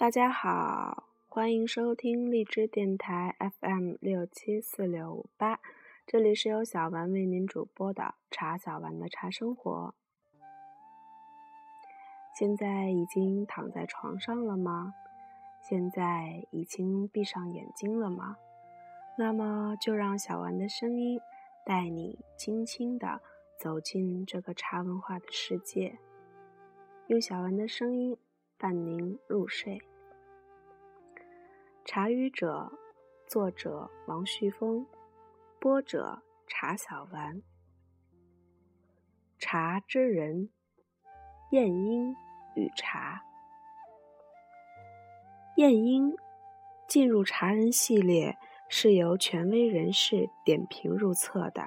[0.00, 5.60] 大家好，欢迎收听荔枝电台 FM 六七四六五八，
[6.06, 9.94] 这里是由小丸为您主播的茶小丸的茶生活。
[12.34, 14.94] 现在已经躺在床上了吗？
[15.68, 18.38] 现在已经闭上眼睛了吗？
[19.18, 21.20] 那么就让小丸的声音
[21.66, 23.20] 带你轻轻的
[23.58, 25.98] 走进这个茶文化的世界，
[27.08, 28.16] 用小丸的声音
[28.56, 29.78] 伴您入睡。
[31.84, 32.70] 茶语者，
[33.26, 34.86] 作者王旭峰，
[35.58, 37.42] 播者茶小丸。
[39.38, 40.50] 茶之人，
[41.50, 42.14] 晏婴
[42.54, 43.22] 与茶。
[45.56, 46.14] 晏婴
[46.86, 48.36] 进入茶人系列
[48.68, 51.64] 是由权威人士点评入册的。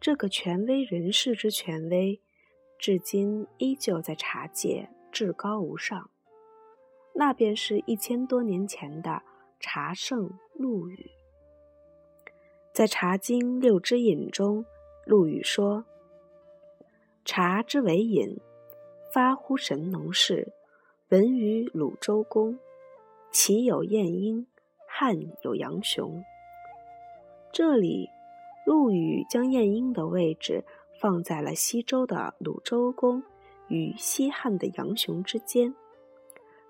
[0.00, 2.22] 这个权威人士之权威，
[2.78, 6.10] 至今依旧在茶界至高无上。
[7.16, 9.22] 那便是一千多年前的
[9.60, 11.10] 茶圣陆羽，
[12.72, 14.66] 在《茶经六之饮》中，
[15.06, 15.84] 陆羽说
[17.24, 18.36] ：“茶之为饮，
[19.12, 20.52] 发乎神农氏，
[21.10, 22.58] 闻于鲁周公，
[23.30, 24.46] 齐有晏婴，
[24.88, 26.20] 汉有杨雄。”
[27.52, 28.08] 这里，
[28.66, 30.64] 陆羽将晏婴的位置
[31.00, 33.22] 放在了西周的鲁周公
[33.68, 35.72] 与西汉的杨雄之间。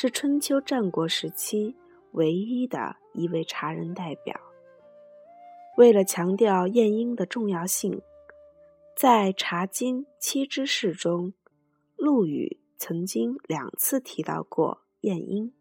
[0.00, 1.74] 是春秋战国时期
[2.12, 4.40] 唯一的一位茶人代表。
[5.76, 8.00] 为了强调晏婴的重要性，
[8.96, 11.32] 在《茶经》七之事中，
[11.96, 15.52] 陆羽曾经两次提到过晏婴，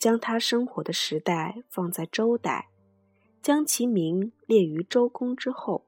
[0.00, 2.70] 将他生活的时代放在周代，
[3.40, 5.84] 将其名列于周公之后。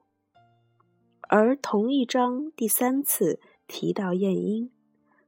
[1.23, 4.71] 而同一章第三次提到晏婴。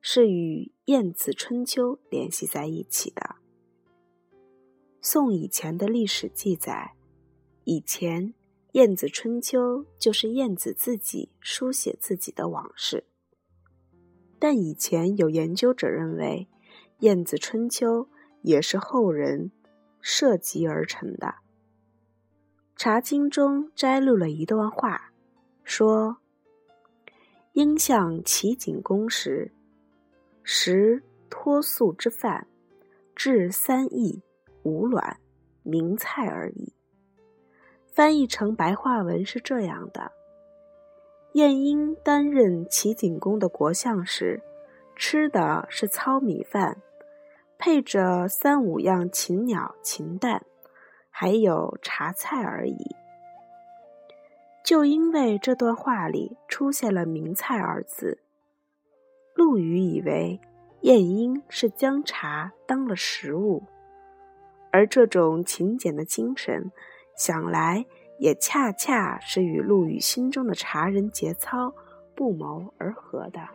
[0.10, 3.36] 是与《晏子春秋》联系在一起的。
[5.02, 6.94] 宋以前的历史记载，
[7.66, 8.30] 以前
[8.72, 13.06] 《晏子春秋》就是晏子自己书写自己的往事。
[14.40, 16.48] 但以前有研究者认为，
[17.00, 18.04] 《晏子春秋》
[18.44, 19.52] 也是后人
[20.00, 21.28] 设计而成的。
[22.78, 25.12] 《茶经》中摘录了一段话，
[25.66, 26.20] 说
[27.52, 29.52] ：“应向齐景公时。”
[30.50, 32.48] 食脱素之饭，
[33.14, 34.24] 至三益，
[34.64, 35.18] 无卵，
[35.62, 36.74] 名菜而已。
[37.94, 40.14] 翻译成白话文是这样的：
[41.34, 44.42] 晏婴担任齐景公的国相时，
[44.96, 46.82] 吃的是糙米饭，
[47.58, 50.46] 配着三五样禽鸟禽蛋，
[51.10, 52.96] 还有茶菜而已。
[54.64, 58.22] 就因为这段话里出现了“名菜”二字。
[59.38, 60.40] 陆羽以为
[60.82, 63.62] 晏婴是将茶当了食物，
[64.72, 66.72] 而这种勤俭的精神，
[67.16, 67.86] 想来
[68.18, 71.72] 也恰恰是与陆羽心中的茶人节操
[72.16, 73.48] 不谋而合的。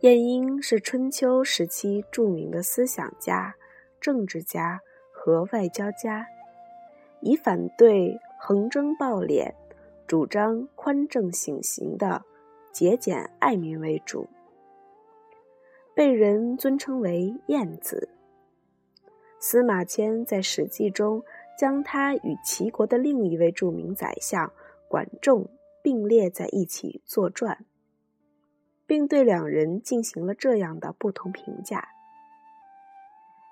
[0.00, 3.54] 晏婴是春秋时期著名的思想家、
[4.02, 6.26] 政治家和外交家，
[7.22, 9.54] 以反对横征暴敛、
[10.06, 12.22] 主张宽政省刑的。
[12.72, 14.28] 节俭爱民为主，
[15.94, 18.08] 被人尊称为晏子。
[19.38, 21.22] 司马迁在《史记》中
[21.58, 24.52] 将他与齐国的另一位著名宰相
[24.88, 25.48] 管仲
[25.82, 27.64] 并列在一起作传，
[28.86, 31.88] 并对两人进行了这样的不同评价：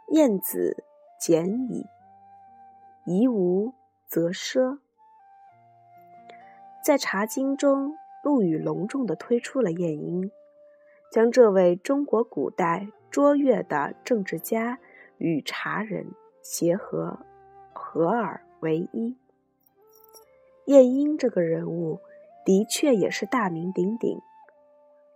[0.09, 0.84] 晏子
[1.21, 1.87] 俭矣，
[3.05, 3.75] 夷无
[4.07, 4.78] 则奢。
[6.84, 7.97] 在《茶经》中。
[8.25, 10.31] 陆羽隆重地推出了晏婴，
[11.11, 14.79] 将这位中国古代卓越的政治家
[15.19, 16.12] 与茶人
[16.43, 17.19] 结合
[17.73, 19.17] 合二为一。
[20.67, 22.01] 晏婴这个人物
[22.45, 24.21] 的确也是大名鼎鼎，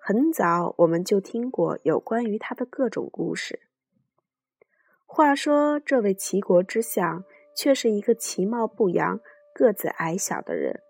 [0.01, 3.61] 很早我们就听过有关于他的各种故事。
[5.05, 7.25] 话说，这位齐国之相
[7.55, 9.21] 却是一个其貌不扬、
[9.53, 10.81] 个子矮小的人，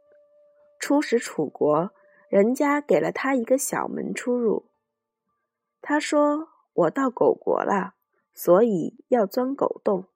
[0.78, 1.90] 出使楚国。
[2.32, 4.64] 人家给了他一个小门出入。
[5.82, 7.93] 他说：“我到狗国了，
[8.32, 10.06] 所以要钻狗洞。”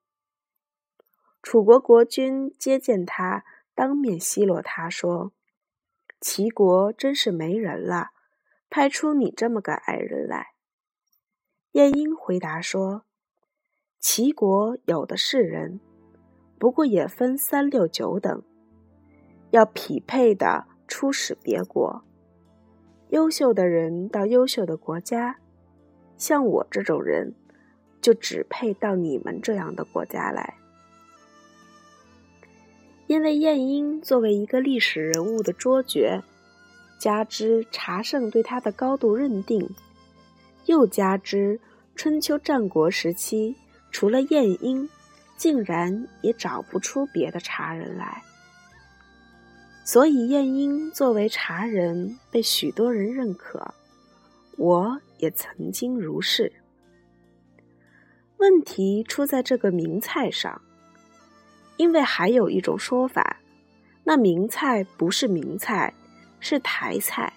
[1.44, 5.32] 楚国国君接见他，当面奚落他说
[6.18, 8.12] ：“齐国真是没人了，
[8.70, 10.54] 派出你这么个矮人来。”
[11.72, 13.04] 晏婴回答说
[14.00, 15.80] ：“齐国有的是人，
[16.58, 18.42] 不过也分三六九等，
[19.50, 22.02] 要匹配的。”出使别国，
[23.10, 25.38] 优秀的人到优秀的国家，
[26.16, 27.34] 像我这种人，
[28.00, 30.54] 就只配到你们这样的国家来。
[33.06, 36.22] 因为晏婴作为一个历史人物的卓绝，
[36.98, 39.68] 加之茶圣对他的高度认定，
[40.64, 41.60] 又加之
[41.94, 43.54] 春秋战国时期
[43.92, 44.88] 除了晏婴，
[45.36, 48.22] 竟然也找不出别的茶人来。
[49.86, 53.72] 所以，晏婴作为茶人被许多人认可，
[54.58, 56.52] 我也曾经如是。
[58.38, 60.60] 问题出在这个名菜上，
[61.76, 63.36] 因为还有一种说法，
[64.02, 65.94] 那名菜不是名菜，
[66.40, 67.32] 是台菜。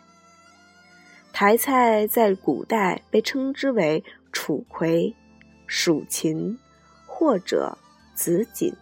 [1.32, 5.16] 台菜在古代被称之为楚葵、
[5.68, 6.58] 蜀芹
[7.06, 7.78] 或者
[8.16, 8.74] 紫堇，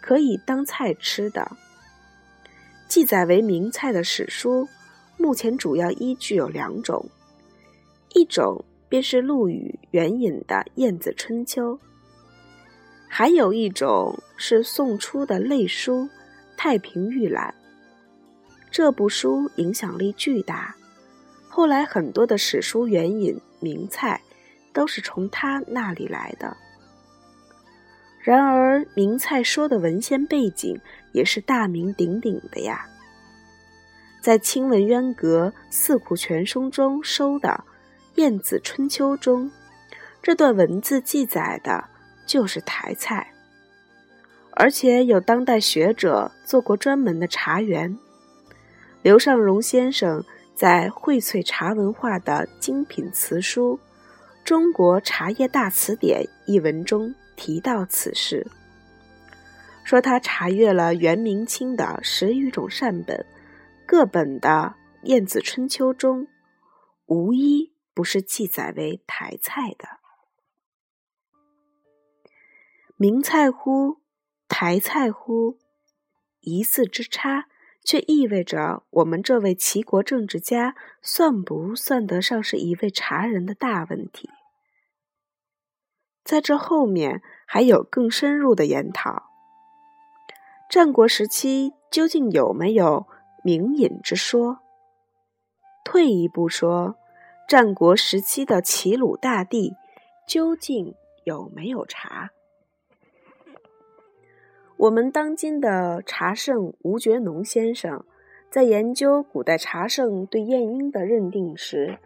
[0.00, 1.58] 可以当菜吃的。
[2.88, 4.68] 记载为名菜的史书，
[5.16, 7.04] 目前主要依据有两种，
[8.14, 11.74] 一种便是陆羽援引的《晏子春秋》，
[13.08, 16.02] 还有一种是宋初的类书
[16.56, 17.54] 《太平御览》。
[18.70, 20.74] 这部书影响力巨大，
[21.48, 24.20] 后来很多的史书援引名菜，
[24.72, 26.56] 都是从他那里来的。
[28.26, 30.76] 然而，名菜说的文献背景
[31.12, 32.84] 也是大名鼎鼎的呀。
[34.20, 37.50] 在《清文渊阁四库全书》中收的
[38.16, 39.48] 《晏子春秋》中，
[40.20, 41.84] 这段文字记载的
[42.26, 43.32] 就是台菜，
[44.50, 47.96] 而且有当代学者做过专门的茶园。
[49.02, 53.78] 刘尚荣先生在《荟萃茶文化的精品词书·
[54.44, 57.14] 中国茶叶大词典》一文中。
[57.36, 58.46] 提到此事，
[59.84, 63.24] 说他查阅了元、明清的十余种善本，
[63.86, 64.74] 各本的
[65.06, 66.26] 《晏子春秋》中，
[67.06, 69.86] 无一不是记载为台菜的。
[72.96, 74.00] 名菜乎？
[74.48, 75.58] 台菜乎？
[76.40, 77.46] 一字之差，
[77.84, 84.30] 却意味着我们这位齐国政治家算不算得上是一位茶人的大问题。
[86.26, 89.30] 在这后面还有更深入的研讨。
[90.68, 93.06] 战国时期究竟有没有
[93.44, 94.58] 名饮之说？
[95.84, 96.96] 退一步说，
[97.48, 99.76] 战国时期的齐鲁大地
[100.26, 102.32] 究竟有没有茶？
[104.78, 108.04] 我们当今的茶圣吴觉农先生
[108.50, 112.00] 在研究古代茶圣对晏婴的认定时，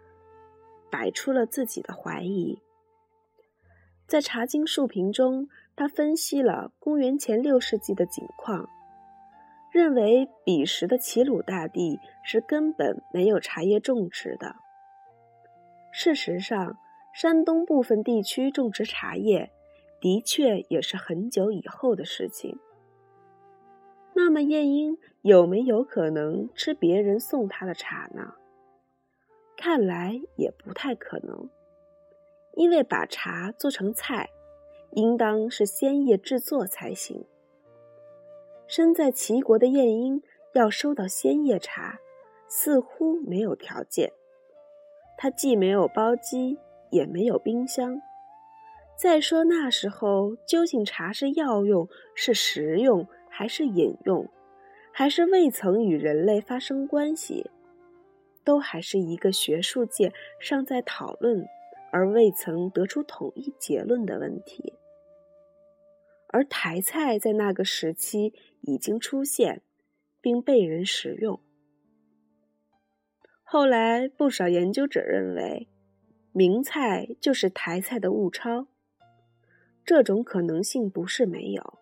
[0.91, 2.59] 摆出了自己的怀疑。
[4.11, 8.67] 在《茶经述评》中，他分析了公元前六世纪的景况，
[9.71, 14.57] 认为彼时的齐鲁大地是根本没有茶叶种植的。
[15.93, 16.77] 事实上，
[17.13, 19.49] 山东部分地区种植茶叶，
[20.01, 22.59] 的确也是很久以后的事情。
[24.13, 28.33] 那么，晏婴有没有可能吃别人送他的茶呢？
[29.55, 31.49] 看来也不太可能。
[32.61, 34.29] 因为把茶做成菜，
[34.91, 37.25] 应当是先叶制作才行。
[38.67, 40.21] 身在齐国的晏婴
[40.53, 41.97] 要收到鲜叶茶，
[42.47, 44.11] 似乎没有条件。
[45.17, 46.59] 他既没有包机，
[46.91, 47.99] 也没有冰箱。
[48.95, 54.29] 再说那时候究竟茶是药用、是食用，还是饮用，
[54.91, 57.49] 还是未曾与人类发生关系，
[58.43, 61.43] 都还是一个学术界尚在讨论。
[61.91, 64.73] 而未曾得出统一结论的问题，
[66.29, 69.61] 而台菜在那个时期已经出现，
[70.21, 71.39] 并被人食用。
[73.43, 75.67] 后来，不少研究者认为，
[76.31, 78.67] 名菜就是台菜的物抄。
[79.83, 81.79] 这种可能性不是没有。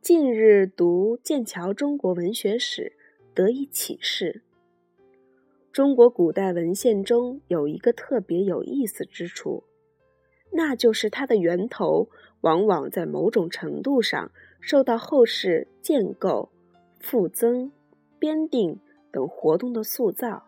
[0.00, 2.96] 近日读剑桥中国文学史，
[3.34, 4.43] 得以启示。
[5.74, 9.64] 中国古代文献中有一个特别有意思之处，
[10.52, 12.08] 那就是它的源头
[12.42, 16.48] 往往在某种程度上受到后世建构、
[17.00, 17.72] 复增、
[18.20, 18.78] 编定
[19.10, 20.46] 等活动的塑造。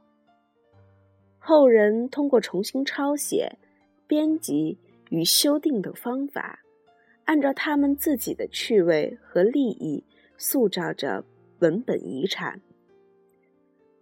[1.40, 3.58] 后人通过重新抄写、
[4.06, 4.78] 编辑
[5.10, 6.60] 与修订等方法，
[7.24, 10.04] 按照他们自己的趣味和利益，
[10.38, 11.24] 塑造着
[11.58, 12.60] 文本遗产。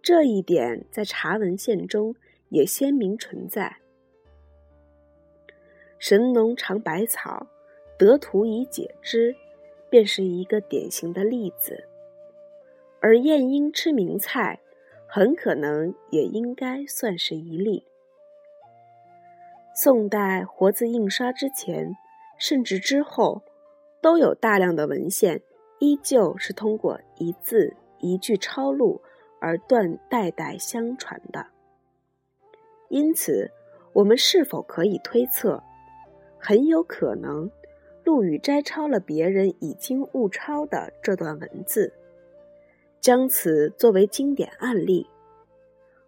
[0.05, 2.15] 这一点在茶文献中
[2.49, 3.77] 也鲜明存在。
[5.97, 7.47] 神农尝百草，
[7.97, 9.35] 得图以解之，
[9.89, 11.87] 便是一个典型的例子。
[12.99, 14.59] 而晏婴吃名菜，
[15.07, 17.87] 很可能也应该算是一例。
[19.73, 21.97] 宋代活字印刷之前，
[22.37, 23.41] 甚至之后，
[24.01, 25.41] 都有大量的文献，
[25.79, 29.01] 依旧是通过一字一句抄录
[29.39, 31.47] 而断代代相传的。
[32.89, 33.51] 因此，
[33.93, 35.63] 我们是否可以推测，
[36.37, 37.49] 很有可能，
[38.03, 41.93] 陆羽摘抄了别人已经误抄的这段文字，
[43.01, 45.07] 将此作为经典案例，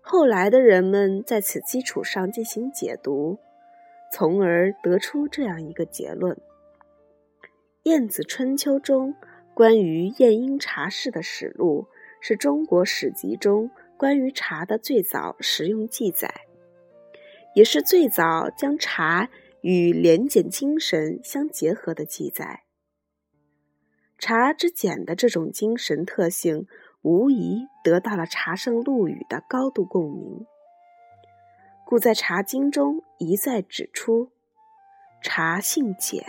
[0.01, 3.39] 后来的人们在此基础上进行解读。
[4.09, 6.33] 从而得出这样一个结论：
[7.83, 9.13] 《晏子春秋》中
[9.53, 11.87] 关于晏婴茶事的史录，
[12.19, 16.33] 是中国史籍中关于茶的最早实用记载，
[17.55, 19.29] 也是最早将茶
[19.61, 22.63] 与廉俭精神相结合的记载。
[24.19, 26.67] 茶之简的这种精神特性，
[27.03, 30.45] 无疑得到了茶圣陆羽的高度共鸣。
[31.85, 34.31] 故在《茶经》中一再指出，
[35.21, 36.25] 茶性简，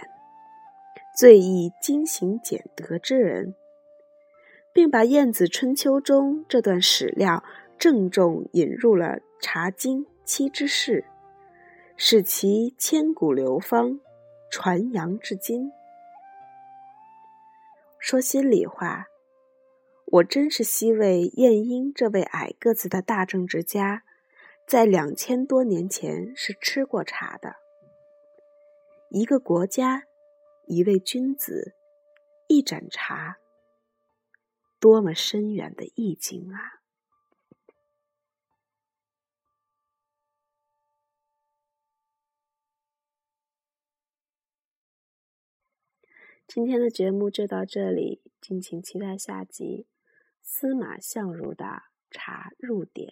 [1.19, 3.55] 最易精行俭德之人，
[4.79, 7.43] 并把《晏子春秋》中这段史料
[7.81, 9.07] 郑重引入了
[9.41, 11.05] 《茶经》七之事，
[11.97, 13.99] 使其千古流芳，
[14.53, 15.73] 传扬至今。
[17.99, 19.07] 说心里话，
[20.05, 24.05] 我真是希为晏婴这位矮个子的大政治家。
[24.65, 27.57] 在两千多年前是吃过茶的。
[29.11, 30.05] 一个国家，
[30.69, 31.75] 一位君子，
[32.47, 33.39] 一盏茶，
[34.81, 36.81] 多么深远的意境啊！
[46.47, 49.87] 今天的节目就到这里，敬请期待下集
[50.41, 53.11] 《司马相如的茶入典》。